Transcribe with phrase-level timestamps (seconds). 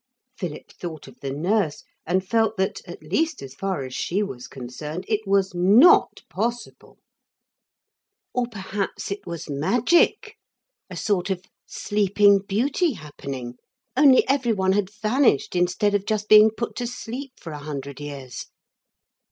[0.35, 4.47] Philip thought of the nurse and felt that, at least as far as she was
[4.47, 6.97] concerned, it was not possible.
[8.33, 10.37] Or perhaps it was magic!
[10.89, 13.57] A sort of Sleeping Beauty happening!
[13.95, 17.99] Only every one had vanished instead of just being put to sleep for a hundred
[17.99, 18.47] years.